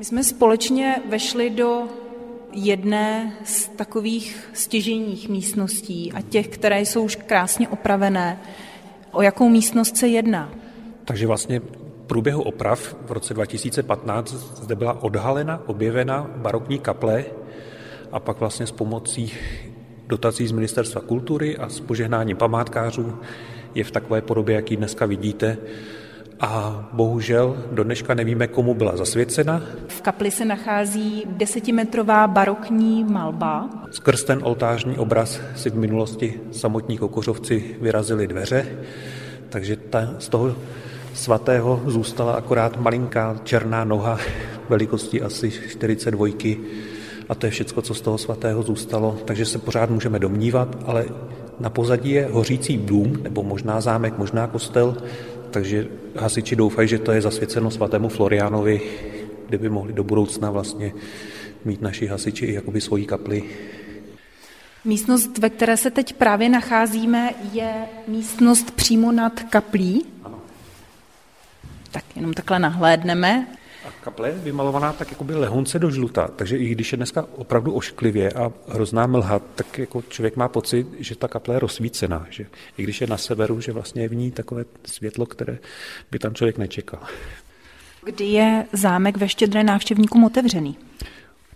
My 0.00 0.04
jsme 0.04 0.24
společně 0.24 1.02
vešli 1.08 1.50
do 1.50 1.82
jedné 2.52 3.32
z 3.44 3.68
takových 3.68 4.50
stěžejních 4.52 5.28
místností 5.28 6.12
a 6.12 6.20
těch, 6.20 6.48
které 6.48 6.80
jsou 6.80 7.04
už 7.04 7.16
krásně 7.16 7.68
opravené. 7.68 8.40
O 9.12 9.22
jakou 9.22 9.48
místnost 9.48 9.96
se 9.96 10.08
jedná? 10.08 10.52
Takže 11.04 11.26
vlastně 11.26 11.60
v 11.60 12.06
průběhu 12.06 12.42
oprav 12.42 12.96
v 13.06 13.12
roce 13.12 13.34
2015 13.34 14.32
zde 14.62 14.74
byla 14.74 15.02
odhalena, 15.02 15.62
objevena 15.66 16.30
barokní 16.36 16.78
kaple 16.78 17.24
a 18.12 18.20
pak 18.20 18.40
vlastně 18.40 18.66
s 18.66 18.72
pomocí 18.72 19.32
dotací 20.06 20.46
z 20.46 20.52
Ministerstva 20.52 21.00
kultury 21.00 21.56
a 21.56 21.68
s 21.68 21.80
požehnáním 21.80 22.36
památkářů 22.36 23.18
je 23.74 23.84
v 23.84 23.90
takové 23.90 24.20
podobě, 24.22 24.54
jaký 24.54 24.76
dneska 24.76 25.06
vidíte, 25.06 25.58
a 26.40 26.84
bohužel 26.92 27.56
do 27.72 27.84
dneška 27.84 28.14
nevíme, 28.14 28.46
komu 28.46 28.74
byla 28.74 28.96
zasvěcena. 28.96 29.62
V 29.88 30.00
kapli 30.00 30.30
se 30.30 30.44
nachází 30.44 31.24
desetimetrová 31.26 32.26
barokní 32.28 33.04
malba. 33.04 33.70
Skrz 33.90 34.24
ten 34.24 34.40
oltářní 34.42 34.98
obraz 34.98 35.40
si 35.56 35.70
v 35.70 35.74
minulosti 35.74 36.40
samotní 36.52 36.98
kokořovci 36.98 37.76
vyrazili 37.80 38.26
dveře, 38.26 38.66
takže 39.48 39.76
ta, 39.76 40.14
z 40.18 40.28
toho 40.28 40.56
svatého 41.14 41.82
zůstala 41.86 42.32
akorát 42.32 42.80
malinká 42.80 43.40
černá 43.44 43.84
noha 43.84 44.18
velikosti 44.68 45.22
asi 45.22 45.50
42 45.50 46.26
a 47.28 47.34
to 47.34 47.46
je 47.46 47.50
všechno, 47.50 47.82
co 47.82 47.94
z 47.94 48.00
toho 48.00 48.18
svatého 48.18 48.62
zůstalo, 48.62 49.18
takže 49.24 49.46
se 49.46 49.58
pořád 49.58 49.90
můžeme 49.90 50.18
domnívat, 50.18 50.76
ale 50.86 51.04
na 51.60 51.70
pozadí 51.70 52.10
je 52.10 52.28
hořící 52.30 52.76
dům, 52.76 53.18
nebo 53.22 53.42
možná 53.42 53.80
zámek, 53.80 54.18
možná 54.18 54.46
kostel, 54.46 54.96
takže 55.50 55.88
hasiči 56.16 56.56
doufají, 56.56 56.88
že 56.88 56.98
to 56.98 57.12
je 57.12 57.22
zasvěceno 57.22 57.70
svatému 57.70 58.08
Florianovi, 58.08 58.80
kde 59.48 59.58
by 59.58 59.68
mohli 59.68 59.92
do 59.92 60.04
budoucna 60.04 60.50
vlastně 60.50 60.92
mít 61.64 61.82
naši 61.82 62.06
hasiči 62.06 62.46
i 62.46 62.54
jakoby 62.54 62.80
svoji 62.80 63.06
kapli. 63.06 63.44
Místnost, 64.84 65.38
ve 65.38 65.50
které 65.50 65.76
se 65.76 65.90
teď 65.90 66.12
právě 66.12 66.48
nacházíme, 66.48 67.34
je 67.52 67.74
místnost 68.08 68.70
přímo 68.70 69.12
nad 69.12 69.42
kaplí. 69.42 70.06
Ano. 70.24 70.38
Tak 71.90 72.04
jenom 72.16 72.32
takhle 72.32 72.58
nahlédneme. 72.58 73.46
A 73.84 73.90
kaple 74.04 74.28
je 74.28 74.34
vymalovaná 74.34 74.92
tak 74.92 75.10
jako 75.10 75.24
by 75.24 75.34
lehonce 75.34 75.78
do 75.78 75.90
žluta, 75.90 76.28
takže 76.36 76.58
i 76.58 76.68
když 76.68 76.92
je 76.92 76.96
dneska 76.96 77.26
opravdu 77.36 77.72
ošklivě 77.72 78.32
a 78.32 78.52
hrozná 78.68 79.06
mlha, 79.06 79.38
tak 79.38 79.78
jako 79.78 80.02
člověk 80.02 80.36
má 80.36 80.48
pocit, 80.48 80.86
že 80.98 81.16
ta 81.16 81.28
kaple 81.28 81.54
je 81.54 81.58
rozsvícená, 81.58 82.26
že 82.30 82.46
i 82.78 82.82
když 82.82 83.00
je 83.00 83.06
na 83.06 83.16
severu, 83.16 83.60
že 83.60 83.72
vlastně 83.72 84.02
je 84.02 84.08
v 84.08 84.14
ní 84.14 84.30
takové 84.30 84.64
světlo, 84.84 85.26
které 85.26 85.58
by 86.10 86.18
tam 86.18 86.34
člověk 86.34 86.58
nečekal. 86.58 87.00
Kdy 88.04 88.24
je 88.24 88.66
zámek 88.72 89.16
ve 89.16 89.28
štědré 89.28 89.64
návštěvníkům 89.64 90.24
otevřený? 90.24 90.76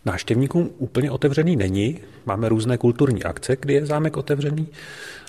Návštěvníkům 0.05 0.71
úplně 0.79 1.11
otevřený 1.11 1.57
není. 1.57 2.01
Máme 2.27 2.49
různé 2.49 2.79
kulturní 2.79 3.25
akce, 3.25 3.57
kdy 3.61 3.75
je 3.75 3.87
zámek 3.87 4.17
otevřený, 4.17 4.69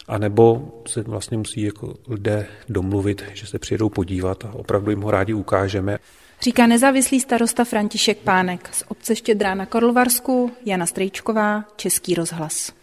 anebo 0.07 0.71
se 0.87 1.01
vlastně 1.01 1.37
musí 1.37 1.61
jako 1.61 1.93
lidé 2.07 2.47
domluvit, 2.69 3.23
že 3.33 3.47
se 3.47 3.59
přijedou 3.59 3.89
podívat 3.89 4.45
a 4.45 4.53
opravdu 4.53 4.89
jim 4.89 5.01
ho 5.01 5.11
rádi 5.11 5.33
ukážeme. 5.33 5.97
Říká 6.41 6.67
nezávislý 6.67 7.19
starosta 7.19 7.63
František 7.63 8.17
Pánek 8.17 8.69
z 8.71 8.83
obce 8.87 9.15
Štědrá 9.15 9.55
na 9.55 9.65
Karlovarsku, 9.65 10.51
Jana 10.65 10.85
Strejčková, 10.85 11.63
Český 11.75 12.15
rozhlas. 12.15 12.73